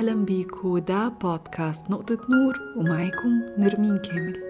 أهلا 0.00 0.24
بيكو. 0.24 0.78
ده 0.78 1.08
بودكاست 1.08 1.90
نقطة 1.90 2.18
نور 2.30 2.60
ومعاكم 2.76 3.42
نرمين 3.58 3.96
كامل. 3.96 4.40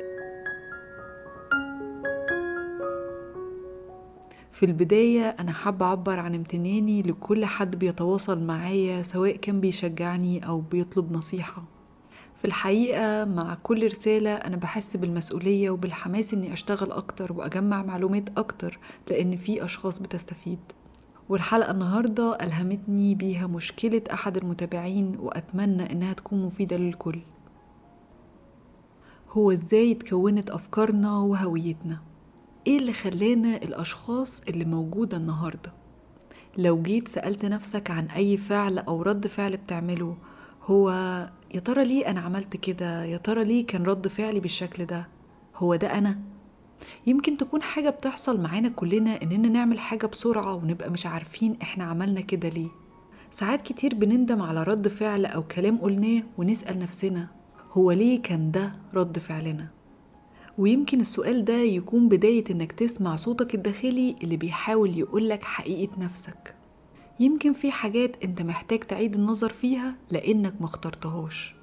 في 4.53 4.63
البداية 4.67 5.29
أنا 5.29 5.53
حابة 5.53 5.87
أعبر 5.87 6.19
عن 6.19 6.35
امتناني 6.35 7.03
لكل 7.03 7.45
حد 7.45 7.77
بيتواصل 7.77 8.43
معايا 8.43 9.03
سواء 9.03 9.37
كان 9.37 9.61
بيشجعني 9.61 10.47
أو 10.47 10.61
بيطلب 10.61 11.13
نصيحة. 11.13 11.63
في 12.37 12.45
الحقيقة 12.45 13.25
مع 13.25 13.55
كل 13.63 13.87
رسالة 13.87 14.35
أنا 14.35 14.57
بحس 14.57 14.97
بالمسؤولية 14.97 15.71
وبالحماس 15.71 16.35
إني 16.35 16.53
أشتغل 16.53 16.93
أكتر 16.93 17.33
وأجمع 17.33 17.83
معلومات 17.83 18.39
أكتر 18.39 18.79
لأن 19.11 19.37
في 19.37 19.65
أشخاص 19.65 19.99
بتستفيد. 19.99 20.61
والحلقة 21.31 21.71
النهاردة 21.71 22.37
ألهمتني 22.41 23.15
بيها 23.15 23.47
مشكلة 23.47 24.03
أحد 24.13 24.37
المتابعين 24.37 25.17
وأتمنى 25.19 25.93
إنها 25.93 26.13
تكون 26.13 26.43
مفيدة 26.47 26.77
للكل. 26.77 27.19
هو 29.31 29.51
إزاي 29.53 29.93
اتكونت 29.93 30.51
أفكارنا 30.51 31.19
وهويتنا؟ 31.19 31.99
إيه 32.67 32.79
اللي 32.79 32.93
خلانا 32.93 33.57
الأشخاص 33.57 34.41
اللي 34.49 34.65
موجودة 34.65 35.17
النهاردة؟ 35.17 35.73
لو 36.59 36.83
جيت 36.83 37.09
سألت 37.09 37.45
نفسك 37.45 37.91
عن 37.91 38.07
أي 38.07 38.37
فعل 38.37 38.79
أو 38.79 39.03
رد 39.03 39.27
فعل 39.27 39.57
بتعمله 39.57 40.17
هو 40.63 40.91
يا 41.55 41.61
ترى 41.61 41.85
ليه 41.85 42.11
أنا 42.11 42.21
عملت 42.21 42.57
كده؟ 42.57 43.05
يا 43.05 43.17
ترى 43.17 43.45
ليه 43.45 43.67
كان 43.67 43.83
رد 43.85 44.09
فعلي 44.09 44.41
بالشكل 44.41 44.85
ده؟ 44.87 45.09
هو 45.57 45.75
ده 45.77 45.99
أنا؟ 45.99 46.19
يمكن 47.07 47.37
تكون 47.37 47.63
حاجة 47.63 47.91
بتحصل 47.91 48.41
معانا 48.41 48.69
كلنا 48.69 49.23
إننا 49.23 49.49
نعمل 49.49 49.79
حاجة 49.81 50.07
بسرعة 50.07 50.55
ونبقى 50.55 50.91
مش 50.91 51.07
عارفين 51.07 51.57
إحنا 51.63 51.85
عملنا 51.85 52.21
كده 52.21 52.49
ليه. 52.49 52.69
ساعات 53.31 53.63
كتير 53.63 53.95
بنندم 53.95 54.43
على 54.43 54.63
رد 54.63 54.89
فعل 54.89 55.27
أو 55.27 55.43
كلام 55.43 55.79
قلناه 55.79 56.23
ونسأل 56.39 56.79
نفسنا 56.79 57.29
هو 57.73 57.93
ليه 57.93 58.23
كان 58.23 58.51
ده 58.51 58.73
رد 58.95 59.19
فعلنا؟ 59.19 59.69
ويمكن 60.59 61.01
السؤال 61.01 61.45
ده 61.45 61.55
يكون 61.57 62.09
بداية 62.09 62.45
إنك 62.51 62.73
تسمع 62.73 63.17
صوتك 63.17 63.55
الداخلي 63.55 64.17
اللي 64.23 64.37
بيحاول 64.37 64.99
يقولك 64.99 65.45
حقيقة 65.45 65.99
نفسك. 66.01 66.55
يمكن 67.21 67.53
في 67.53 67.71
حاجات 67.73 68.25
أنت 68.25 68.43
محتاج 68.43 68.79
تعيد 68.81 69.15
النظر 69.15 69.49
فيها 69.53 69.95
لأنك 70.11 70.55
ما 70.61 70.67
اخترتهاش. 70.67 71.55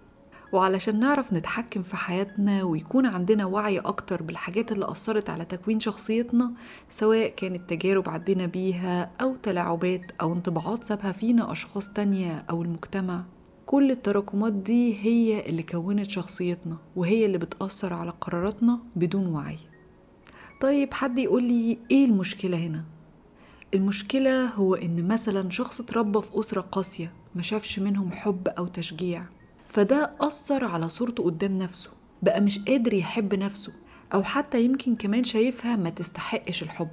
وعلشان 0.51 0.99
نعرف 0.99 1.33
نتحكم 1.33 1.83
في 1.83 1.97
حياتنا 1.97 2.63
ويكون 2.63 3.05
عندنا 3.05 3.45
وعي 3.45 3.79
أكتر 3.79 4.23
بالحاجات 4.23 4.71
اللي 4.71 4.91
أثرت 4.91 5.29
على 5.29 5.45
تكوين 5.45 5.79
شخصيتنا 5.79 6.51
سواء 6.89 7.29
كانت 7.29 7.69
تجارب 7.69 8.09
عدينا 8.09 8.45
بيها 8.45 9.11
أو 9.21 9.35
تلاعبات 9.35 10.11
أو 10.21 10.33
انطباعات 10.33 10.83
سابها 10.83 11.11
فينا 11.11 11.51
أشخاص 11.51 11.89
تانية 11.89 12.45
أو 12.49 12.61
المجتمع. 12.61 13.23
كل 13.65 13.91
التراكمات 13.91 14.53
دي 14.53 14.95
هي 15.03 15.49
اللي 15.49 15.63
كونت 15.63 16.09
شخصيتنا 16.09 16.77
وهي 16.95 17.25
اللي 17.25 17.37
بتأثر 17.37 17.93
على 17.93 18.13
قراراتنا 18.21 18.79
بدون 18.95 19.27
وعي. 19.27 19.57
طيب 20.61 20.93
حد 20.93 21.19
يقول 21.19 21.43
لي 21.43 21.77
إيه 21.91 22.05
المشكلة 22.05 22.57
هنا؟ 22.57 22.83
المشكلة 23.73 24.45
هو 24.45 24.75
إن 24.75 25.07
مثلا 25.07 25.49
شخص 25.49 25.79
اتربى 25.79 26.21
في 26.21 26.39
أسرة 26.39 26.61
قاسية 26.61 27.11
ما 27.35 27.41
شافش 27.41 27.79
منهم 27.79 28.11
حب 28.11 28.47
أو 28.47 28.67
تشجيع. 28.67 29.23
فده 29.69 30.11
أثر 30.21 30.65
على 30.65 30.89
صورته 30.89 31.23
قدام 31.23 31.51
نفسه 31.59 31.89
بقى 32.21 32.41
مش 32.41 32.59
قادر 32.59 32.93
يحب 32.93 33.35
نفسه 33.35 33.73
أو 34.13 34.23
حتى 34.23 34.63
يمكن 34.65 34.95
كمان 34.95 35.23
شايفها 35.23 35.75
ما 35.75 35.89
تستحقش 35.89 36.63
الحب. 36.63 36.87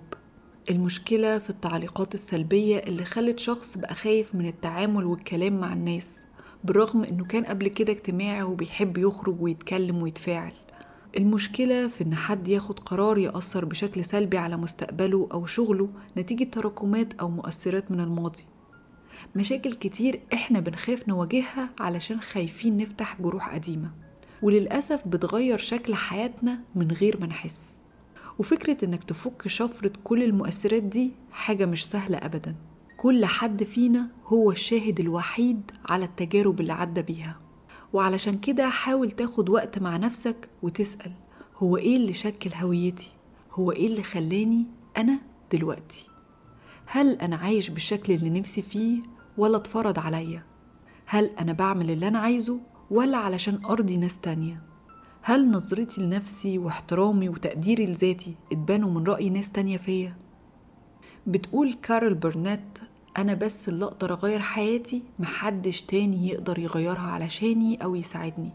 المشكلة 0.70 1.38
في 1.38 1.50
التعليقات 1.50 2.14
السلبية 2.14 2.78
اللي 2.78 3.04
خلت 3.04 3.38
شخص 3.38 3.78
بقى 3.78 3.94
خايف 3.94 4.34
من 4.34 4.46
التعامل 4.46 5.04
والكلام 5.04 5.60
مع 5.60 5.72
الناس 5.72 6.24
بالرغم 6.64 7.04
إنه 7.04 7.24
كان 7.24 7.44
قبل 7.44 7.68
كده 7.68 7.92
اجتماعي 7.92 8.42
وبيحب 8.42 8.98
يخرج 8.98 9.40
ويتكلم 9.42 10.02
ويتفاعل. 10.02 10.52
المشكلة 11.16 11.88
في 11.88 12.04
إن 12.04 12.14
حد 12.14 12.48
ياخد 12.48 12.80
قرار 12.80 13.18
يأثر 13.18 13.64
بشكل 13.64 14.04
سلبي 14.04 14.38
على 14.38 14.56
مستقبله 14.56 15.28
أو 15.32 15.46
شغله 15.46 15.88
نتيجة 16.16 16.44
تراكمات 16.44 17.14
أو 17.14 17.30
مؤثرات 17.30 17.90
من 17.90 18.00
الماضي. 18.00 18.44
مشاكل 19.36 19.74
كتير 19.74 20.20
إحنا 20.32 20.60
بنخاف 20.60 21.08
نواجهها 21.08 21.70
علشان 21.80 22.20
خايفين 22.20 22.76
نفتح 22.76 23.22
جروح 23.22 23.54
قديمة. 23.54 23.90
وللأسف 24.42 25.08
بتغير 25.08 25.58
شكل 25.58 25.94
حياتنا 25.94 26.60
من 26.74 26.92
غير 26.92 27.20
ما 27.20 27.26
نحس. 27.26 27.78
وفكرة 28.38 28.84
إنك 28.84 29.04
تفك 29.04 29.48
شفرة 29.48 29.92
كل 30.04 30.22
المؤثرات 30.22 30.82
دي 30.82 31.12
حاجة 31.32 31.66
مش 31.66 31.86
سهلة 31.86 32.18
أبدا. 32.18 32.54
كل 32.96 33.24
حد 33.24 33.64
فينا 33.64 34.08
هو 34.26 34.50
الشاهد 34.50 35.00
الوحيد 35.00 35.70
على 35.88 36.04
التجارب 36.04 36.60
اللي 36.60 36.72
عدى 36.72 37.02
بيها. 37.02 37.40
وعلشان 37.92 38.38
كده 38.38 38.68
حاول 38.68 39.10
تاخد 39.10 39.48
وقت 39.48 39.78
مع 39.78 39.96
نفسك 39.96 40.48
وتسأل 40.62 41.12
هو 41.56 41.76
إيه 41.76 41.96
اللي 41.96 42.12
شكل 42.12 42.50
هويتي؟ 42.54 43.10
هو 43.52 43.72
إيه 43.72 43.86
اللي 43.86 44.02
خلاني 44.02 44.66
أنا 44.96 45.18
دلوقتي؟ 45.52 46.06
هل 46.86 47.14
أنا 47.14 47.36
عايش 47.36 47.68
بالشكل 47.70 48.12
اللي 48.12 48.30
نفسي 48.40 48.62
فيه 48.62 49.00
ولا 49.38 49.56
اتفرض 49.56 49.98
عليا. 49.98 50.42
هل 51.06 51.30
أنا 51.40 51.52
بعمل 51.52 51.90
اللي 51.90 52.08
أنا 52.08 52.18
عايزه 52.18 52.60
ولا 52.90 53.16
علشان 53.18 53.64
أرضي 53.64 53.96
ناس 53.96 54.20
تانية؟ 54.20 54.62
هل 55.22 55.50
نظرتي 55.50 56.00
لنفسي 56.00 56.58
واحترامي 56.58 57.28
وتقديري 57.28 57.86
لذاتي 57.86 58.34
اتبنوا 58.52 58.90
من 58.90 59.04
رأي 59.04 59.30
ناس 59.30 59.50
تانية 59.50 59.76
فيا؟ 59.76 60.16
بتقول 61.26 61.72
كارل 61.72 62.14
برنات 62.14 62.78
أنا 63.18 63.34
بس 63.34 63.68
اللي 63.68 63.84
أقدر 63.84 64.12
أغير 64.12 64.40
حياتي 64.40 65.02
محدش 65.18 65.82
تاني 65.82 66.28
يقدر 66.28 66.58
يغيرها 66.58 67.10
علشاني 67.10 67.84
أو 67.84 67.94
يساعدني. 67.94 68.50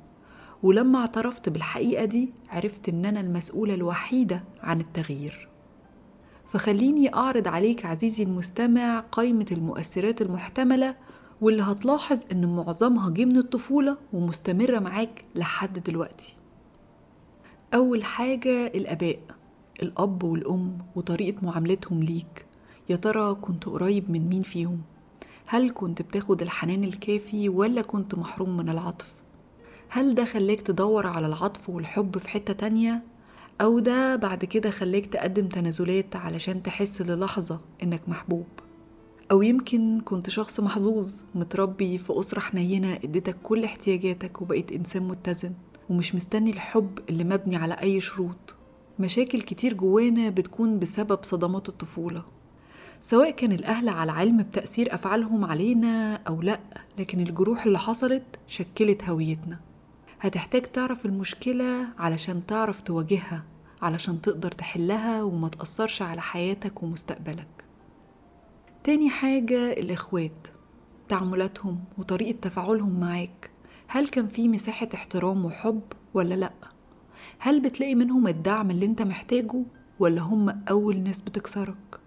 ولما 0.64 1.00
اعترفت 1.00 1.50
بالحقيقة 1.50 2.06
دي 2.06 2.30
عرفت 2.50 2.90
إن 2.90 3.06
أنا 3.06 3.20
المسؤولة 3.20 3.74
الوحيدة 3.74 4.44
عن 4.62 4.80
التغيير. 4.82 5.49
فخليني 6.50 7.14
أعرض 7.14 7.48
عليك 7.48 7.86
عزيزي 7.86 8.24
المستمع 8.24 9.00
قائمة 9.00 9.46
المؤثرات 9.52 10.22
المحتملة 10.22 10.96
واللي 11.42 11.64
هتلاحظ 11.64 12.20
إن 12.32 12.56
معظمها 12.56 13.10
جه 13.10 13.26
من 13.26 13.38
الطفولة 13.38 13.98
ومستمرة 14.14 14.80
معاك 14.80 15.26
لحد 15.36 15.80
دلوقتي. 15.84 16.36
أول 17.74 18.04
حاجة 18.04 18.68
الآباء 18.68 19.20
الأب 19.84 20.24
والأم 20.24 20.78
وطريقة 20.96 21.46
معاملتهم 21.46 22.04
ليك. 22.04 22.46
يا 22.90 22.96
ترى 22.96 23.36
كنت 23.36 23.66
قريب 23.66 24.12
من 24.12 24.30
مين 24.30 24.42
فيهم؟ 24.42 24.82
هل 25.46 25.72
كنت 25.74 26.02
بتاخد 26.02 26.42
الحنان 26.42 26.84
الكافي 26.84 27.50
ولا 27.50 27.82
كنت 27.82 28.16
محروم 28.16 28.58
من 28.58 28.70
العطف؟ 28.70 29.08
هل 29.90 30.16
ده 30.16 30.26
خلاك 30.26 30.60
تدور 30.62 31.08
على 31.08 31.28
العطف 31.28 31.70
والحب 31.70 32.18
في 32.18 32.30
حتة 32.30 32.54
تانية؟ 32.54 33.04
أو 33.62 33.80
ده 33.80 34.16
بعد 34.16 34.46
كده 34.46 34.70
خلاك 34.70 35.06
تقدم 35.06 35.48
تنازلات 35.48 36.16
علشان 36.16 36.64
تحس 36.64 37.02
للحظة 37.02 37.60
إنك 37.84 38.10
محبوب. 38.10 38.46
أو 39.32 39.42
يمكن 39.42 40.02
كنت 40.06 40.30
شخص 40.30 40.60
محظوظ 40.60 41.22
متربي 41.36 41.98
في 41.98 42.20
أسرة 42.20 42.40
حنينة 42.40 42.94
إديتك 42.94 43.36
كل 43.44 43.64
احتياجاتك 43.64 44.42
وبقيت 44.42 44.72
إنسان 44.72 45.04
متزن 45.04 45.54
ومش 45.90 46.16
مستني 46.16 46.50
الحب 46.50 47.00
اللي 47.10 47.24
مبني 47.24 47.56
على 47.56 47.74
أي 47.74 48.02
شروط. 48.02 48.56
مشاكل 49.00 49.42
كتير 49.42 49.74
جوانا 49.74 50.30
بتكون 50.30 50.80
بسبب 50.80 51.20
صدمات 51.24 51.70
الطفولة. 51.70 52.24
سواء 53.02 53.32
كان 53.32 53.52
الأهل 53.52 53.90
على 53.90 54.12
علم 54.12 54.38
بتأثير 54.44 54.94
أفعالهم 54.96 55.46
علينا 55.46 56.16
أو 56.16 56.42
لأ 56.42 56.60
لكن 57.00 57.20
الجروح 57.20 57.66
اللي 57.66 57.80
حصلت 57.80 58.24
شكلت 58.48 59.04
هويتنا. 59.04 59.60
هتحتاج 60.22 60.62
تعرف 60.62 61.06
المشكلة 61.06 61.88
علشان 61.98 62.46
تعرف 62.46 62.82
تواجهها 62.82 63.44
علشان 63.82 64.22
تقدر 64.22 64.52
تحلها 64.52 65.24
وما 65.24 65.50
تأثرش 65.50 66.02
على 66.02 66.22
حياتك 66.22 66.84
ومستقبلك 66.84 67.48
تاني 68.84 69.10
حاجة 69.10 69.72
الإخوات 69.74 70.48
تعاملاتهم 71.10 71.84
وطريقة 71.98 72.38
تفاعلهم 72.42 73.00
معاك 73.00 73.50
هل 73.88 74.08
كان 74.08 74.28
في 74.28 74.48
مساحة 74.48 74.90
احترام 74.94 75.46
وحب 75.46 75.82
ولا 76.14 76.36
لأ؟ 76.36 76.54
هل 77.40 77.60
بتلاقي 77.62 77.96
منهم 77.96 78.28
الدعم 78.28 78.72
اللي 78.72 78.86
انت 78.86 79.02
محتاجه 79.02 79.64
ولا 80.00 80.22
هم 80.22 80.64
أول 80.70 80.98
ناس 81.00 81.22
بتكسرك؟ 81.22 82.00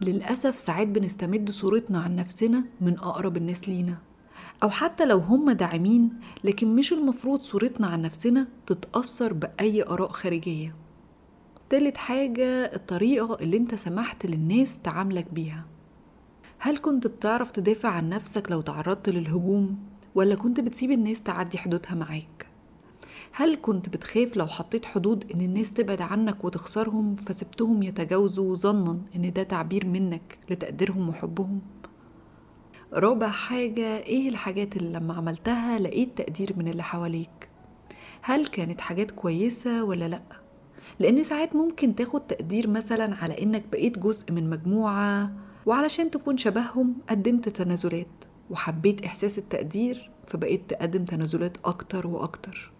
للأسف 0.00 0.58
ساعات 0.58 0.88
بنستمد 0.88 1.50
صورتنا 1.50 2.00
عن 2.00 2.16
نفسنا 2.16 2.64
من 2.80 2.98
أقرب 2.98 3.36
الناس 3.36 3.68
لينا 3.68 3.98
أو 4.62 4.70
حتى 4.70 5.04
لو 5.06 5.18
هم 5.18 5.50
داعمين 5.50 6.10
لكن 6.44 6.76
مش 6.76 6.92
المفروض 6.92 7.40
صورتنا 7.40 7.86
عن 7.86 8.02
نفسنا 8.02 8.46
تتأثر 8.66 9.32
بأي 9.32 9.82
آراء 9.82 10.08
خارجية. 10.08 10.74
تالت 11.70 11.96
حاجة 11.96 12.44
الطريقة 12.74 13.34
اللي 13.40 13.56
أنت 13.56 13.74
سمحت 13.74 14.26
للناس 14.26 14.78
تعاملك 14.84 15.26
بيها. 15.32 15.64
هل 16.58 16.78
كنت 16.78 17.06
بتعرف 17.06 17.50
تدافع 17.50 17.88
عن 17.88 18.08
نفسك 18.08 18.50
لو 18.50 18.60
تعرضت 18.60 19.08
للهجوم 19.08 19.78
ولا 20.14 20.34
كنت 20.34 20.60
بتسيب 20.60 20.90
الناس 20.90 21.22
تعدي 21.22 21.58
حدودها 21.58 21.94
معاك؟ 21.94 22.46
هل 23.32 23.58
كنت 23.62 23.88
بتخاف 23.88 24.36
لو 24.36 24.46
حطيت 24.46 24.84
حدود 24.84 25.32
إن 25.34 25.40
الناس 25.40 25.72
تبعد 25.72 26.00
عنك 26.00 26.44
وتخسرهم 26.44 27.16
فسبتهم 27.16 27.82
يتجاوزوا 27.82 28.56
ظنا 28.56 28.98
إن 29.16 29.32
ده 29.32 29.42
تعبير 29.42 29.86
منك 29.86 30.38
لتقديرهم 30.50 31.08
وحبهم؟ 31.08 31.60
رابع 32.94 33.28
حاجة 33.28 33.98
إيه 33.98 34.28
الحاجات 34.28 34.76
اللي 34.76 34.98
لما 34.98 35.14
عملتها 35.14 35.78
لقيت 35.78 36.18
تقدير 36.18 36.54
من 36.56 36.68
اللي 36.68 36.82
حواليك؟ 36.82 37.48
هل 38.22 38.46
كانت 38.46 38.80
حاجات 38.80 39.10
كويسة 39.10 39.84
ولا 39.84 40.08
لأ؟ 40.08 40.22
لأن 40.98 41.22
ساعات 41.22 41.56
ممكن 41.56 41.94
تاخد 41.94 42.20
تقدير 42.26 42.68
مثلا 42.68 43.16
على 43.22 43.42
إنك 43.42 43.64
بقيت 43.72 43.98
جزء 43.98 44.32
من 44.32 44.50
مجموعة 44.50 45.32
وعلشان 45.66 46.10
تكون 46.10 46.36
شبههم 46.36 46.94
قدمت 47.10 47.48
تنازلات 47.48 48.24
وحبيت 48.50 49.04
إحساس 49.04 49.38
التقدير 49.38 50.10
فبقيت 50.26 50.70
تقدم 50.70 51.04
تنازلات 51.04 51.56
أكتر 51.64 52.06
وأكتر. 52.06 52.72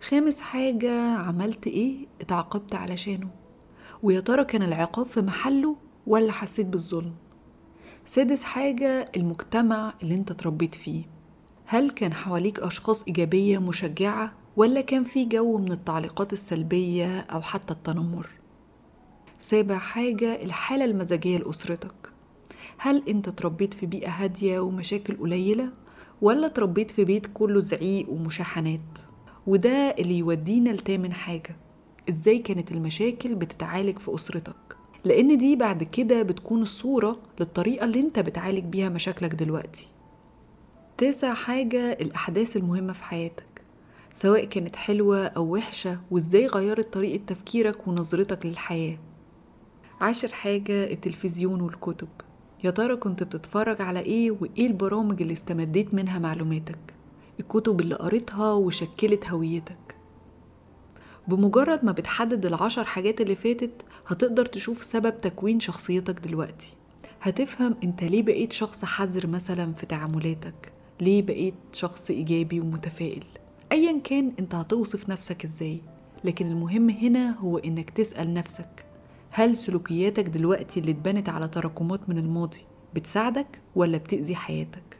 خامس 0.00 0.40
حاجة 0.40 1.14
عملت 1.14 1.66
إيه؟ 1.66 2.06
اتعاقبت 2.20 2.74
علشانه. 2.74 3.28
ويا 4.02 4.20
ترى 4.20 4.44
كان 4.44 4.62
العقاب 4.62 5.06
في 5.06 5.20
محله 5.20 5.76
ولا 6.06 6.32
حسيت 6.32 6.66
بالظلم؟ 6.66 7.14
سادس 8.04 8.42
حاجة 8.42 9.10
المجتمع 9.16 9.94
اللي 10.02 10.14
انت 10.14 10.32
تربيت 10.32 10.74
فيه. 10.74 11.02
هل 11.66 11.90
كان 11.90 12.12
حواليك 12.14 12.60
أشخاص 12.60 13.02
إيجابية 13.02 13.58
مشجعة 13.58 14.32
ولا 14.56 14.80
كان 14.80 15.04
في 15.04 15.24
جو 15.24 15.58
من 15.58 15.72
التعليقات 15.72 16.32
السلبية 16.32 17.20
أو 17.20 17.42
حتى 17.42 17.72
التنمر؟ 17.72 18.30
سابع 19.40 19.78
حاجة 19.78 20.42
الحالة 20.42 20.84
المزاجية 20.84 21.38
لأسرتك. 21.38 21.94
هل 22.78 23.02
انت 23.08 23.28
تربيت 23.28 23.74
في 23.74 23.86
بيئة 23.86 24.10
هادية 24.10 24.60
ومشاكل 24.60 25.16
قليلة 25.16 25.68
ولا 26.22 26.48
تربيت 26.48 26.90
في 26.90 27.04
بيت 27.04 27.26
كله 27.34 27.60
زعيق 27.60 28.10
ومشاحنات؟ 28.10 28.80
وده 29.46 29.70
اللي 29.98 30.18
يودينا 30.18 30.70
لتامن 30.70 31.12
حاجة. 31.12 31.56
إزاي 32.08 32.38
كانت 32.38 32.72
المشاكل 32.72 33.34
بتتعالج 33.34 33.98
في 33.98 34.14
أسرتك؟ 34.14 34.56
لأن 35.04 35.38
دي 35.38 35.56
بعد 35.56 35.82
كده 35.82 36.22
بتكون 36.22 36.62
الصورة 36.62 37.18
للطريقة 37.40 37.84
اللي 37.84 38.00
انت 38.00 38.18
بتعالج 38.18 38.64
بيها 38.64 38.88
مشاكلك 38.88 39.34
دلوقتي. 39.34 39.88
تاسع 40.98 41.34
حاجة 41.34 41.92
الأحداث 41.92 42.56
المهمة 42.56 42.92
في 42.92 43.04
حياتك. 43.04 43.62
سواء 44.14 44.44
كانت 44.44 44.76
حلوة 44.76 45.26
أو 45.26 45.54
وحشة 45.54 46.00
وإزاي 46.10 46.46
غيرت 46.46 46.92
طريقة 46.92 47.22
تفكيرك 47.26 47.88
ونظرتك 47.88 48.46
للحياة. 48.46 48.98
عاشر 50.00 50.28
حاجة 50.28 50.90
التلفزيون 50.92 51.60
والكتب. 51.60 52.08
يا 52.64 52.70
ترى 52.70 52.96
كنت 52.96 53.22
بتتفرج 53.22 53.82
على 53.82 54.00
إيه 54.00 54.30
وإيه 54.30 54.66
البرامج 54.66 55.22
اللي 55.22 55.32
استمديت 55.32 55.94
منها 55.94 56.18
معلوماتك؟ 56.18 56.78
الكتب 57.40 57.80
اللي 57.80 57.94
قريتها 57.94 58.52
وشكلت 58.52 59.28
هويتك. 59.28 59.96
بمجرد 61.28 61.84
ما 61.84 61.92
بتحدد 61.92 62.46
العشر 62.46 62.84
حاجات 62.84 63.20
اللي 63.20 63.34
فاتت 63.36 63.70
هتقدر 64.06 64.46
تشوف 64.46 64.82
سبب 64.82 65.20
تكوين 65.20 65.60
شخصيتك 65.60 66.20
دلوقتي. 66.20 66.76
هتفهم 67.20 67.76
انت 67.84 68.04
ليه 68.04 68.22
بقيت 68.22 68.52
شخص 68.52 68.84
حذر 68.84 69.26
مثلا 69.26 69.72
في 69.72 69.86
تعاملاتك؟ 69.86 70.72
ليه 71.00 71.22
بقيت 71.22 71.54
شخص 71.72 72.10
إيجابي 72.10 72.60
ومتفائل؟ 72.60 73.24
ايا 73.72 74.00
كان 74.04 74.32
انت 74.38 74.54
هتوصف 74.54 75.08
نفسك 75.08 75.44
إزاي 75.44 75.80
لكن 76.24 76.46
المهم 76.46 76.90
هنا 76.90 77.38
هو 77.38 77.58
إنك 77.58 77.90
تسأل 77.90 78.34
نفسك 78.34 78.84
هل 79.30 79.58
سلوكياتك 79.58 80.24
دلوقتي 80.24 80.80
اللي 80.80 80.90
اتبنت 80.92 81.28
على 81.28 81.48
تراكمات 81.48 82.08
من 82.08 82.18
الماضي 82.18 82.60
بتساعدك 82.94 83.60
ولا 83.76 83.98
بتأذي 83.98 84.34
حياتك؟ 84.36 84.98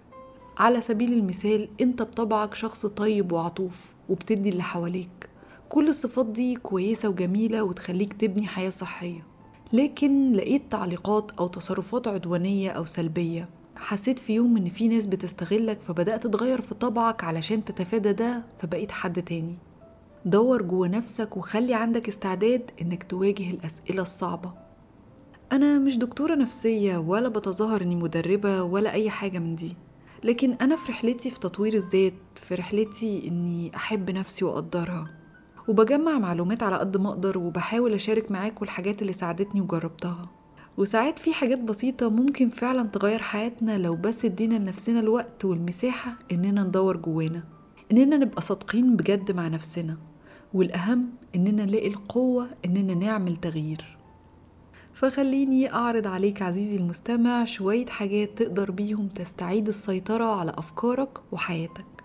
على 0.59 0.81
سبيل 0.81 1.13
المثال 1.13 1.69
انت 1.81 2.03
بطبعك 2.03 2.55
شخص 2.55 2.87
طيب 2.87 3.33
وعطوف 3.33 3.93
وبتدي 4.09 4.49
اللي 4.49 4.63
حواليك. 4.63 5.29
كل 5.73 5.89
الصفات 5.89 6.27
دي 6.27 6.57
كويسة 6.57 7.09
وجميلة 7.09 7.63
وتخليك 7.63 8.13
تبني 8.13 8.47
حياة 8.47 8.71
صحية. 8.71 9.27
لكن 9.73 10.33
لقيت 10.33 10.63
تعليقات 10.71 11.31
أو 11.31 11.49
تصرفات 11.49 12.09
عدوانية 12.09 12.71
أو 12.71 12.85
سلبية. 12.85 13.49
حسيت 13.77 14.19
في 14.19 14.35
يوم 14.35 14.57
إن 14.57 14.69
في 14.69 14.89
ناس 14.89 15.07
بتستغلك 15.07 15.81
فبدأت 15.81 16.27
تغير 16.27 16.61
في 16.61 16.75
طبعك 16.75 17.25
علشان 17.25 17.65
تتفادى 17.65 18.13
ده 18.13 18.43
فبقيت 18.59 18.93
حد 18.93 19.23
تاني. 19.23 19.55
دور 20.25 20.63
جوه 20.63 20.89
نفسك 20.89 21.37
وخلي 21.37 21.75
عندك 21.75 22.09
استعداد 22.09 22.71
إنك 22.83 23.03
تواجه 23.03 23.51
الأسئلة 23.51 24.03
الصعبة. 24.03 24.53
أنا 25.53 25.79
مش 25.79 25.99
دكتورة 25.99 26.35
نفسية 26.35 26.97
ولا 26.97 27.29
بتظاهر 27.29 27.83
إني 27.83 27.97
مدربة 27.97 28.63
ولا 28.63 28.93
أي 28.93 29.11
حاجة 29.11 29.39
من 29.39 29.57
دي. 29.57 29.77
لكن 30.25 30.53
أنا 30.53 30.77
في 30.77 30.93
رحلتي 30.93 31.31
في 31.31 31.41
تطوير 31.41 31.75
الذات 31.75 32.15
في 32.35 32.55
رحلتي 32.55 33.29
إني 33.29 33.77
أحب 33.77 34.11
نفسي 34.11 34.45
وأقدرها. 34.45 35.22
وبجمع 35.69 36.19
معلومات 36.19 36.62
على 36.62 36.76
قد 36.76 36.97
ما 36.97 37.09
أقدر 37.09 37.38
وبحاول 37.38 37.94
أشارك 37.94 38.31
معاكم 38.31 38.64
الحاجات 38.64 39.03
اللي 39.03 39.12
ساعدتني 39.12 39.61
وجربتها. 39.61 40.29
وساعات 40.76 41.19
في 41.19 41.35
حاجات 41.35 41.59
بسيطة 41.59 42.09
ممكن 42.11 42.49
فعلا 42.49 42.88
تغير 42.88 43.23
حياتنا 43.23 43.79
لو 43.79 43.97
بس 43.97 44.25
ادينا 44.25 44.55
لنفسنا 44.55 45.00
الوقت 45.00 45.44
والمساحة 45.44 46.19
إننا 46.32 46.62
ندور 46.62 46.97
جوانا. 46.97 47.43
إننا 47.93 48.17
نبقى 48.17 48.43
صادقين 48.43 48.97
بجد 48.97 49.32
مع 49.32 49.49
نفسنا 49.49 49.97
والأهم 50.55 51.11
إننا 51.35 51.64
نلاقي 51.64 51.88
القوة 51.88 52.49
إننا 52.64 52.94
نعمل 52.94 53.37
تغيير. 53.37 53.99
فخليني 54.94 55.73
أعرض 55.75 56.06
عليك 56.06 56.43
عزيزي 56.43 56.76
المستمع 56.76 57.44
شوية 57.44 57.87
حاجات 57.87 58.38
تقدر 58.38 58.70
بيهم 58.70 59.09
تستعيد 59.09 59.69
السيطرة 59.69 60.25
على 60.25 60.53
أفكارك 60.59 61.19
وحياتك. 61.32 62.01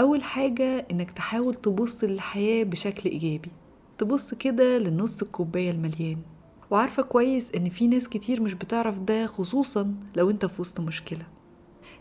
أول 0.00 0.22
حاجة 0.22 0.86
إنك 0.90 1.10
تحاول 1.10 1.54
تبص 1.54 2.04
للحياة 2.04 2.64
بشكل 2.64 3.10
إيجابي. 3.10 3.50
تبص 3.98 4.34
كده 4.34 4.78
لنص 4.78 5.22
الكوباية 5.22 5.70
المليان. 5.70 6.18
وعارفة 6.70 7.02
كويس 7.02 7.50
إن 7.54 7.68
في 7.68 7.86
ناس 7.86 8.08
كتير 8.08 8.40
مش 8.42 8.54
بتعرف 8.54 8.98
ده 8.98 9.26
خصوصا 9.26 9.94
لو 10.16 10.30
أنت 10.30 10.46
في 10.46 10.60
وسط 10.60 10.80
مشكلة. 10.80 11.26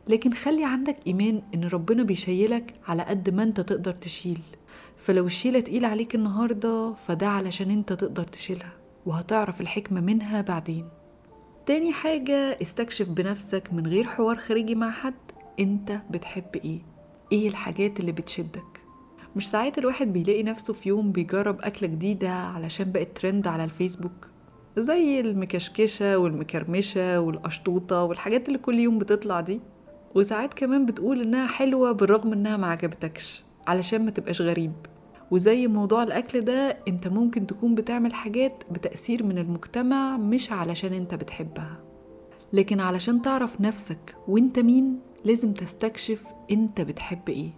لكن 0.07 0.33
خلي 0.33 0.65
عندك 0.65 0.97
إيمان 1.07 1.41
إن 1.55 1.63
ربنا 1.63 2.03
بيشيلك 2.03 2.73
على 2.87 3.03
قد 3.03 3.29
ما 3.29 3.43
أنت 3.43 3.61
تقدر 3.61 3.91
تشيل. 3.93 4.39
فلو 4.97 5.25
الشيلة 5.25 5.59
تقيل 5.59 5.85
عليك 5.85 6.15
النهاردة 6.15 6.93
فده 6.93 7.27
علشان 7.27 7.71
أنت 7.71 7.93
تقدر 7.93 8.23
تشيلها 8.23 8.73
وهتعرف 9.05 9.61
الحكمة 9.61 10.01
منها 10.01 10.41
بعدين. 10.41 10.85
تاني 11.65 11.93
حاجة 11.93 12.57
استكشف 12.61 13.09
بنفسك 13.09 13.73
من 13.73 13.87
غير 13.87 14.03
حوار 14.07 14.35
خارجي 14.35 14.75
مع 14.75 14.91
حد 14.91 15.13
أنت 15.59 15.99
بتحب 16.11 16.55
إيه. 16.55 16.92
إيه 17.33 17.47
الحاجات 17.47 17.99
اللي 17.99 18.11
بتشدك؟ 18.11 18.81
مش 19.35 19.49
ساعات 19.49 19.77
الواحد 19.77 20.13
بيلاقي 20.13 20.43
نفسه 20.43 20.73
في 20.73 20.89
يوم 20.89 21.11
بيجرب 21.11 21.57
أكلة 21.61 21.87
جديدة 21.89 22.29
علشان 22.29 22.91
بقت 22.91 23.17
ترند 23.17 23.47
على 23.47 23.63
الفيسبوك 23.63 24.27
زي 24.77 25.19
المكشكشة 25.19 26.17
والمكرمشة 26.17 27.19
والقشطوطة 27.19 28.03
والحاجات 28.03 28.47
اللي 28.47 28.59
كل 28.59 28.79
يوم 28.79 28.99
بتطلع 28.99 29.41
دي. 29.41 29.59
وساعات 30.15 30.53
كمان 30.53 30.85
بتقول 30.85 31.21
إنها 31.21 31.47
حلوة 31.47 31.91
بالرغم 31.91 32.33
إنها 32.33 32.57
معجبتكش 32.57 33.43
علشان 33.67 34.05
ما 34.05 34.11
تبقاش 34.11 34.41
غريب. 34.41 34.71
وزي 35.31 35.67
موضوع 35.67 36.03
الأكل 36.03 36.41
ده 36.41 36.77
أنت 36.87 37.07
ممكن 37.07 37.47
تكون 37.47 37.75
بتعمل 37.75 38.13
حاجات 38.13 38.63
بتأثير 38.71 39.23
من 39.23 39.37
المجتمع 39.37 40.17
مش 40.17 40.51
علشان 40.51 40.93
أنت 40.93 41.13
بتحبها. 41.15 41.79
لكن 42.53 42.79
علشان 42.79 43.21
تعرف 43.21 43.61
نفسك 43.61 44.15
وأنت 44.27 44.59
مين 44.59 44.99
لازم 45.25 45.53
تستكشف 45.53 46.23
انت 46.53 46.81
بتحب 46.81 47.29
إيه. 47.29 47.49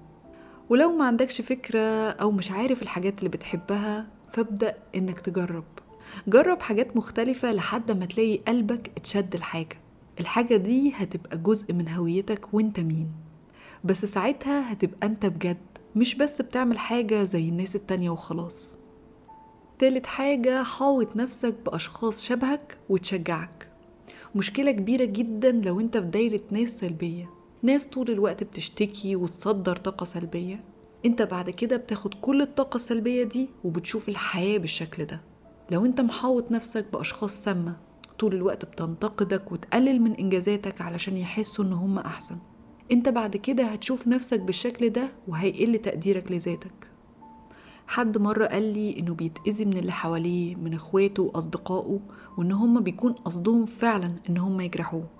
ولو 0.70 0.92
ما 0.98 1.06
عندكش 1.06 1.42
فكرة 1.42 2.10
أو 2.10 2.32
مش 2.32 2.52
عارف 2.52 2.82
الحاجات 2.82 3.20
اللي 3.20 3.30
بتحبها 3.30 4.08
فابدأ 4.34 4.76
إنك 4.96 5.20
تجرب. 5.20 5.64
جرب 6.28 6.62
حاجات 6.62 6.98
مختلفة 6.98 7.52
لحد 7.52 7.92
ما 7.92 8.06
تلاقي 8.06 8.38
قلبك 8.38 8.92
اتشد 8.98 9.36
الحاجة 9.36 9.78
الحاجة 10.20 10.56
دي 10.56 10.92
هتبقى 10.96 11.38
جزء 11.38 11.74
من 11.74 11.90
هويتك 11.90 12.54
وانت 12.54 12.80
مين. 12.80 13.12
بس 13.84 14.06
ساعتها 14.06 14.72
هتبقى 14.74 15.08
انت 15.08 15.26
بجد 15.26 15.58
مش 15.96 16.16
بس 16.16 16.42
بتعمل 16.42 16.78
حاجة 16.80 17.24
زي 17.24 17.50
الناس 17.50 17.76
التانية 17.76 18.10
وخلاص. 18.10 18.78
تالت 19.80 20.06
حاجة 20.06 20.64
حاوط 20.64 21.16
نفسك 21.16 21.56
بأشخاص 21.66 22.24
شبهك 22.24 22.78
وتشجعك. 22.90 23.68
مشكلة 24.36 24.72
كبيرة 24.72 25.06
جدا 25.06 25.52
لو 25.52 25.80
انت 25.80 25.98
في 25.98 26.06
دايرة 26.06 26.42
ناس 26.52 26.70
سلبية. 26.80 27.30
ناس 27.66 27.86
طول 27.86 28.12
الوقت 28.12 28.44
بتشتكي 28.44 29.16
وتصدر 29.16 29.76
طاقة 29.76 30.06
سلبية. 30.06 30.64
انت 31.06 31.22
بعد 31.22 31.50
كده 31.50 31.78
بتاخد 31.78 32.14
كل 32.14 32.42
الطاقة 32.42 32.76
السلبية 32.76 33.24
دي 33.24 33.50
وبتشوف 33.64 34.10
الحياة 34.10 34.58
بالشكل 34.58 35.06
ده. 35.06 35.22
لو 35.72 35.86
انت 35.86 36.02
محاوط 36.02 36.52
نفسك 36.52 36.86
بأشخاص 36.94 37.44
سامة 37.44 37.78
طول 38.20 38.36
الوقت 38.36 38.66
بتنتقدك 38.66 39.52
وتقلل 39.52 40.02
من 40.02 40.14
إنجازاتك 40.14 40.82
علشان 40.82 41.18
يحسوا 41.18 41.66
إن 41.66 41.74
هم 41.74 42.00
أحسن. 42.00 42.38
انت 42.92 43.10
بعد 43.10 43.38
كده 43.38 43.64
هتشوف 43.64 44.08
نفسك 44.08 44.40
بالشكل 44.40 44.90
ده 44.90 45.12
وهيقل 45.28 45.78
تقديرك 45.78 46.32
لذاتك. 46.32 46.88
حد 47.88 48.18
مرة 48.18 48.46
قال 48.46 48.74
لي 48.74 49.00
إنه 49.00 49.14
بيتأذي 49.14 49.66
من 49.66 49.78
اللي 49.78 49.92
حواليه 49.92 50.56
من 50.56 50.74
إخواته 50.74 51.24
وأصدقائه 51.24 52.00
وإن 52.38 52.52
هم 52.52 52.80
بيكون 52.80 53.12
قصدهم 53.12 53.66
فعلا 53.66 54.12
إن 54.30 54.38
هم 54.38 54.62
يجرحوه. 54.62 55.15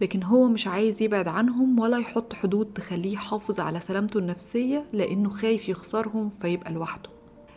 لكن 0.00 0.22
هو 0.22 0.48
مش 0.48 0.66
عايز 0.66 1.02
يبعد 1.02 1.28
عنهم 1.28 1.78
ولا 1.78 1.98
يحط 1.98 2.32
حدود 2.32 2.66
تخليه 2.74 3.12
يحافظ 3.12 3.60
على 3.60 3.80
سلامته 3.80 4.18
النفسية 4.18 4.84
لأنه 4.92 5.28
خايف 5.30 5.68
يخسرهم 5.68 6.30
فيبقى 6.40 6.72
لوحده. 6.72 7.10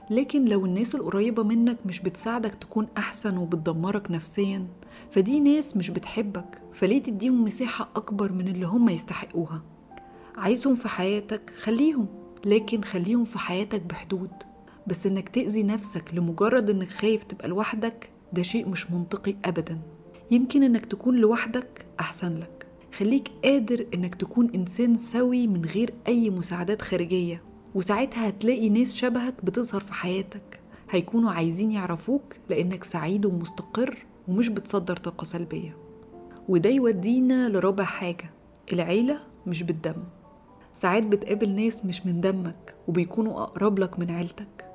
لكن 0.10 0.46
لو 0.46 0.66
الناس 0.66 0.96
القريبة 0.96 1.44
منك 1.44 1.78
مش 1.86 2.00
بتساعدك 2.00 2.54
تكون 2.56 2.88
أحسن 2.98 3.38
وبتدمرك 3.38 4.12
نفسيا 4.12 4.68
فدي 5.12 5.40
ناس 5.40 5.78
مش 5.78 5.90
بتحبك 5.90 6.62
فليه 6.74 7.04
تديهم 7.04 7.44
مساحة 7.46 7.90
أكبر 7.96 8.32
من 8.32 8.48
اللي 8.48 8.66
هم 8.66 8.90
يستحقوها؟ 8.90 9.62
عايزهم 10.38 10.76
في 10.76 10.88
حياتك 10.90 11.54
خليهم 11.62 12.06
لكن 12.46 12.84
خليهم 12.84 13.26
في 13.26 13.40
حياتك 13.40 13.82
بحدود. 13.82 14.30
بس 14.88 15.06
إنك 15.06 15.30
تأذي 15.30 15.64
نفسك 15.64 16.04
لمجرد 16.14 16.70
إنك 16.70 16.90
خايف 16.90 17.24
تبقى 17.24 17.48
لوحدك 17.48 18.10
ده 18.34 18.42
شيء 18.42 18.70
مش 18.70 18.92
منطقي 18.92 19.36
أبدا. 19.46 19.80
يمكن 20.32 20.64
إنك 20.64 20.86
تكون 20.86 21.16
لوحدك 21.18 21.86
أحسن 22.00 22.40
لك. 22.40 22.68
خليك 22.98 23.32
قادر 23.44 23.86
إنك 23.94 24.16
تكون 24.16 24.50
إنسان 24.56 24.98
سوي 24.98 25.48
من 25.48 25.66
غير 25.66 25.94
أي 26.08 26.30
مساعدات 26.30 26.82
خارجية 26.82 27.42
وساعتها 27.76 28.30
هتلاقي 28.30 28.70
ناس 28.70 28.96
شبهك 28.96 29.46
بتظهر 29.46 29.82
في 29.82 29.94
حياتك. 29.94 30.60
هيكونوا 30.90 31.32
عايزين 31.32 31.72
يعرفوك 31.72 32.36
لأنك 32.50 32.84
سعيد 32.84 33.26
ومستقر 33.26 34.06
ومش 34.28 34.48
بتصدر 34.48 34.98
طاقة 34.98 35.26
سلبية. 35.26 35.78
وده 36.50 36.70
يودينا 36.70 37.50
لرابع 37.50 37.84
حاجة 37.84 38.30
العيلة 38.74 39.20
مش 39.48 39.64
بالدم. 39.64 40.04
ساعات 40.76 41.04
بتقابل 41.06 41.50
ناس 41.50 41.86
مش 41.86 42.06
من 42.06 42.22
دمك 42.22 42.76
وبيكونوا 42.88 43.44
أقرب 43.44 43.80
لك 43.80 44.00
من 44.00 44.12
عيلتك. 44.12 44.66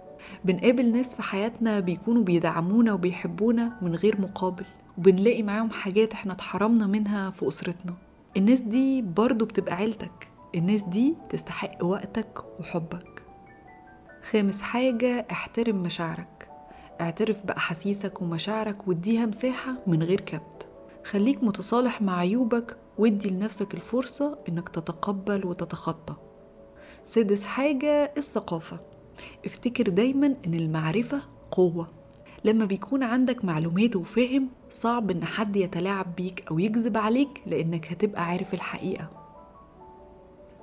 بنقابل 0.44 0.92
ناس 0.92 1.14
في 1.14 1.22
حياتنا 1.22 1.80
بيكونوا 1.80 2.22
بيدعمونا 2.22 2.92
وبيحبونا 2.92 3.72
من 3.82 3.94
غير 3.94 4.20
مقابل. 4.20 4.64
وبنلاقي 4.98 5.42
معاهم 5.42 5.70
حاجات 5.70 6.12
إحنا 6.12 6.32
اتحرمنا 6.32 6.86
منها 6.86 7.30
في 7.30 7.48
أسرتنا. 7.48 7.94
الناس 8.36 8.60
دي 8.60 9.02
برضو 9.02 9.44
بتبقى 9.44 9.74
عيلتك. 9.74 10.28
الناس 10.54 10.80
دي 10.82 11.14
تستحق 11.28 11.84
وقتك 11.84 12.44
وحبك. 12.60 13.22
خامس 14.30 14.60
حاجة 14.60 15.26
احترم 15.30 15.82
مشاعرك. 15.82 16.48
اعترف 17.00 17.46
بأحاسيسك 17.46 18.22
ومشاعرك 18.22 18.88
واديها 18.88 19.26
مساحة 19.26 19.74
من 19.86 20.02
غير 20.02 20.20
كبت. 20.20 20.68
خليك 21.04 21.44
متصالح 21.44 22.02
مع 22.02 22.18
عيوبك 22.18 22.76
وادي 22.98 23.30
لنفسك 23.30 23.74
الفرصة 23.74 24.38
إنك 24.48 24.68
تتقبل 24.68 25.46
وتتخطى. 25.46 26.14
سادس 27.04 27.44
حاجة 27.44 28.12
الثقافة. 28.16 28.80
افتكر 29.46 29.88
دايما 29.88 30.34
إن 30.46 30.54
المعرفة 30.54 31.20
قوة. 31.50 31.88
لما 32.44 32.64
بيكون 32.64 33.02
عندك 33.02 33.44
معلومات 33.44 33.96
وفهم 33.96 34.48
صعب 34.70 35.10
إن 35.10 35.24
حد 35.24 35.56
يتلاعب 35.56 36.06
بيك 36.16 36.44
أو 36.50 36.58
يكذب 36.58 36.96
عليك 36.96 37.42
لإنك 37.46 37.92
هتبقى 37.92 38.26
عارف 38.26 38.54
الحقيقة. 38.54 39.08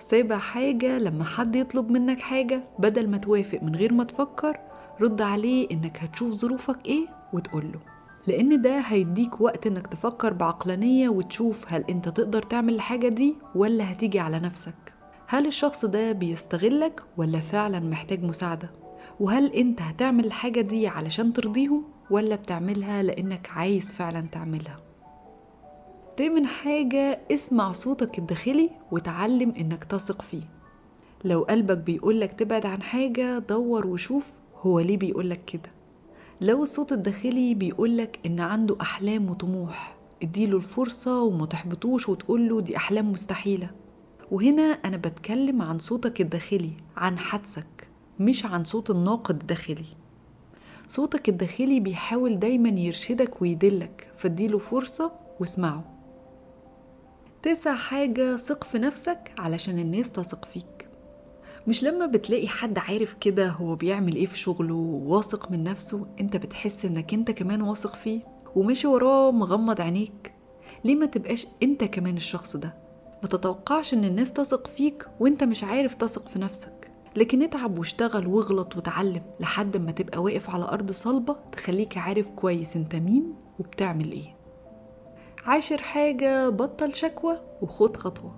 سابع 0.09 0.37
حاجة 0.37 0.97
لما 0.97 1.23
حد 1.23 1.55
يطلب 1.55 1.91
منك 1.91 2.19
حاجة 2.19 2.63
بدل 2.79 3.09
ما 3.09 3.17
توافق 3.17 3.63
من 3.63 3.75
غير 3.75 3.93
ما 3.93 4.03
تفكر 4.03 4.57
رد 5.01 5.21
عليه 5.21 5.67
إنك 5.71 5.97
هتشوف 6.03 6.31
ظروفك 6.33 6.77
إيه 6.85 7.05
وتقوله. 7.33 7.79
لأن 8.27 8.61
ده 8.61 8.79
هيديك 8.79 9.41
وقت 9.41 9.67
إنك 9.67 9.87
تفكر 9.87 10.33
بعقلانية 10.33 11.09
وتشوف 11.09 11.65
هل 11.67 11.83
أنت 11.89 12.09
تقدر 12.09 12.41
تعمل 12.41 12.73
الحاجة 12.75 13.07
دي 13.07 13.35
ولا 13.55 13.91
هتيجي 13.91 14.19
على 14.19 14.39
نفسك. 14.39 14.93
هل 15.27 15.47
الشخص 15.47 15.85
ده 15.85 16.11
بيستغلك 16.11 17.03
ولا 17.17 17.39
فعلا 17.39 17.79
محتاج 17.79 18.23
مساعدة؟ 18.23 18.69
وهل 19.19 19.53
انت 19.53 19.81
هتعمل 19.81 20.25
الحاجة 20.25 20.61
دي 20.61 20.87
علشان 20.87 21.33
ترضيهم 21.33 21.83
ولا 22.09 22.35
بتعملها 22.35 23.03
لانك 23.03 23.49
عايز 23.49 23.91
فعلا 23.91 24.21
تعملها؟ 24.31 24.79
تامن 26.17 26.45
حاجة 26.45 27.19
اسمع 27.31 27.71
صوتك 27.71 28.19
الداخلي 28.19 28.69
وتعلم 28.91 29.53
انك 29.59 29.83
تثق 29.83 30.21
فيه. 30.21 30.41
لو 31.23 31.41
قلبك 31.41 31.77
بيقولك 31.77 32.33
تبعد 32.33 32.65
عن 32.65 32.81
حاجة 32.81 33.39
دور 33.39 33.87
وشوف 33.87 34.25
هو 34.61 34.79
ليه 34.79 34.97
بيقولك 34.97 35.45
كده. 35.45 35.71
لو 36.41 36.63
الصوت 36.63 36.91
الداخلي 36.91 37.53
بيقولك 37.53 38.19
إن 38.25 38.39
عنده 38.39 38.77
أحلام 38.81 39.29
وطموح 39.29 39.95
اديله 40.23 40.57
الفرصة 40.57 41.21
وما 41.23 41.45
تحبطوش 41.45 42.09
وتقوله 42.09 42.61
دي 42.61 42.77
أحلام 42.77 43.11
مستحيلة. 43.11 43.69
وهنا 44.31 44.63
أنا 44.63 44.97
بتكلم 44.97 45.61
عن 45.61 45.79
صوتك 45.79 46.21
الداخلي 46.21 46.71
عن 46.97 47.19
حدسك 47.19 47.80
مش 48.21 48.45
عن 48.45 48.63
صوت 48.63 48.89
الناقد 48.89 49.41
الداخلي. 49.41 49.85
صوتك 50.89 51.29
الداخلي 51.29 51.79
بيحاول 51.79 52.39
دايما 52.39 52.69
يرشدك 52.69 53.41
ويدلك. 53.41 54.07
فاديله 54.17 54.57
فرصة 54.57 55.11
واسمعه. 55.39 55.83
تسع 57.43 57.75
حاجة 57.75 58.37
ثق 58.37 58.63
في 58.63 58.79
نفسك 58.79 59.31
علشان 59.39 59.79
الناس 59.79 60.11
تثق 60.11 60.45
فيك. 60.45 60.87
مش 61.67 61.83
لما 61.83 62.05
بتلاقي 62.05 62.47
حد 62.47 62.77
عارف 62.77 63.13
كده 63.13 63.49
هو 63.49 63.75
بيعمل 63.75 64.15
إيه 64.15 64.25
في 64.25 64.37
شغله 64.37 64.75
واثق 65.05 65.51
من 65.51 65.63
نفسه 65.63 66.07
أنت 66.19 66.37
بتحس 66.37 66.85
إنك 66.85 67.13
أنت 67.13 67.31
كمان 67.31 67.61
واثق 67.61 67.95
فيه 67.95 68.21
وماشي 68.55 68.87
وراه 68.87 69.31
مغمض 69.31 69.81
عينيك. 69.81 70.33
ليه 70.85 70.95
ما 70.95 71.05
تبقاش 71.05 71.47
أنت 71.63 71.83
كمان 71.83 72.17
الشخص 72.17 72.55
ده؟ 72.57 72.73
ما 73.23 73.29
تتوقعش 73.29 73.93
إن 73.93 74.05
الناس 74.05 74.33
تثق 74.33 74.67
فيك 74.67 75.07
وأنت 75.19 75.43
مش 75.43 75.63
عارف 75.63 75.95
تثق 75.95 76.27
في 76.27 76.39
نفسك. 76.39 76.90
لكن 77.15 77.43
اتعب 77.43 77.79
واشتغل 77.79 78.27
واغلط 78.27 78.77
وتعلم 78.77 79.21
لحد 79.39 79.77
ما 79.77 79.91
تبقى 79.91 80.21
واقف 80.23 80.49
على 80.49 80.65
أرض 80.65 80.91
صلبة 80.91 81.35
تخليك 81.51 81.97
عارف 81.97 82.27
كويس 82.29 82.75
أنت 82.75 82.95
مين 82.95 83.33
وبتعمل 83.59 84.11
إيه. 84.11 84.35
عاشر 85.45 85.81
حاجة 85.81 86.49
بطل 86.49 86.95
شكوى 86.95 87.37
وخد 87.61 87.97
خطوة. 87.97 88.35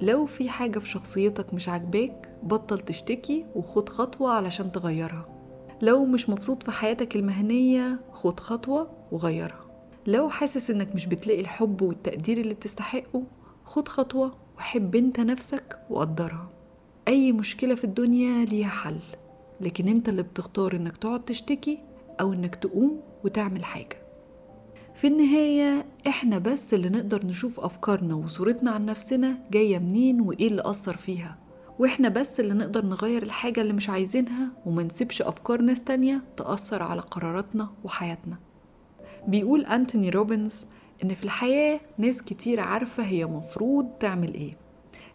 لو 0.00 0.26
في 0.26 0.48
حاجة 0.48 0.78
في 0.78 0.88
شخصيتك 0.88 1.54
مش 1.54 1.68
عاجباك 1.68 2.34
بطل 2.42 2.80
تشتكي 2.80 3.46
وخد 3.54 3.88
خطوة 3.88 4.30
علشان 4.32 4.72
تغيرها. 4.72 5.28
لو 5.82 6.04
مش 6.04 6.30
مبسوط 6.30 6.62
في 6.62 6.70
حياتك 6.72 7.16
المهنية 7.16 8.00
خد 8.12 8.40
خطوة 8.40 8.90
وغيرها. 9.12 9.64
لو 10.06 10.28
حاسس 10.30 10.70
إنك 10.70 10.94
مش 10.94 11.06
بتلاقي 11.06 11.40
الحب 11.40 11.82
والتقدير 11.82 12.38
اللي 12.38 12.54
بتستحقه 12.54 13.22
خد 13.64 13.88
خطوة 13.88 14.32
وحب 14.58 14.94
أنت 14.96 15.20
نفسك 15.20 15.78
وقدرها. 15.90 16.53
أي 17.08 17.32
مشكلة 17.32 17.74
في 17.74 17.84
الدنيا 17.84 18.44
ليها 18.44 18.68
حل 18.68 18.98
لكن 19.60 19.88
أنت 19.88 20.08
اللي 20.08 20.22
بتختار 20.22 20.76
إنك 20.76 20.96
تقعد 20.96 21.24
تشتكي 21.24 21.78
أو 22.20 22.32
إنك 22.32 22.54
تقوم 22.54 23.00
وتعمل 23.24 23.64
حاجة. 23.64 23.96
في 24.94 25.06
النهاية 25.06 25.86
إحنا 26.06 26.38
بس 26.38 26.74
اللي 26.74 26.88
نقدر 26.88 27.26
نشوف 27.26 27.60
أفكارنا 27.60 28.14
وصورتنا 28.14 28.70
عن 28.70 28.86
نفسنا 28.86 29.38
جاية 29.50 29.78
منين 29.78 30.20
وإيه 30.20 30.48
اللي 30.48 30.62
أثر 30.64 30.96
فيها. 30.96 31.38
وإحنا 31.78 32.08
بس 32.08 32.40
اللي 32.40 32.54
نقدر 32.54 32.84
نغير 32.84 33.22
الحاجة 33.22 33.60
اللي 33.60 33.72
مش 33.72 33.90
عايزينها 33.90 34.48
وما 34.66 34.82
نسيبش 34.82 35.22
أفكار 35.22 35.62
ناس 35.62 35.82
تانية 35.84 36.22
تأثر 36.36 36.82
على 36.82 37.00
قراراتنا 37.00 37.68
وحياتنا. 37.84 38.36
بيقول 39.28 39.64
أنتوني 39.66 40.10
روبنز 40.10 40.66
إن 41.04 41.14
في 41.14 41.24
الحياة 41.24 41.80
ناس 41.98 42.22
كتير 42.22 42.60
عارفة 42.60 43.02
هي 43.02 43.26
مفروض 43.26 43.88
تعمل 44.00 44.34
إيه. 44.34 44.56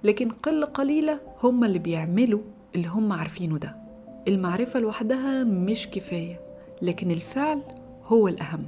لكن 0.04 0.30
قلة 0.32 0.66
قليلة 0.66 1.20
هم 1.44 1.64
اللي 1.64 1.80
بيعملوا 1.80 2.42
اللي 2.76 2.88
هم 2.88 3.14
عارفينه 3.14 3.58
ده. 3.58 3.76
المعرفة 4.28 4.80
لوحدها 4.80 5.44
مش 5.44 5.88
كفاية 5.90 6.40
لكن 6.82 7.12
الفعل 7.12 7.62
هو 8.06 8.28
الأهم. 8.28 8.66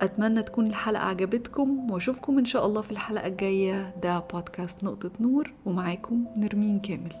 أتمنى 0.00 0.42
تكون 0.42 0.66
الحلقة 0.66 1.02
عجبتكم 1.02 1.90
وأشوفكم 1.90 2.38
إن 2.38 2.44
شاء 2.44 2.66
الله 2.66 2.80
في 2.80 2.90
الحلقة 2.90 3.26
الجاية. 3.26 3.94
ده 4.02 4.18
بودكاست 4.32 4.84
نقطة 4.84 5.10
نور 5.20 5.52
ومعاكم 5.66 6.24
نرمين 6.36 6.80
كامل. 6.80 7.12